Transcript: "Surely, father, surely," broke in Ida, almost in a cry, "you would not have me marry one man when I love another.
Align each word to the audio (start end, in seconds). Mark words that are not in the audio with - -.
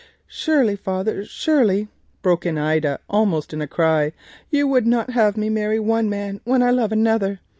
"Surely, 0.25 0.75
father, 0.75 1.23
surely," 1.25 1.87
broke 2.23 2.43
in 2.43 2.57
Ida, 2.57 2.99
almost 3.07 3.53
in 3.53 3.61
a 3.61 3.67
cry, 3.67 4.13
"you 4.49 4.65
would 4.67 4.87
not 4.87 5.11
have 5.11 5.37
me 5.37 5.47
marry 5.47 5.79
one 5.79 6.09
man 6.09 6.41
when 6.43 6.63
I 6.63 6.71
love 6.71 6.91
another. 6.91 7.39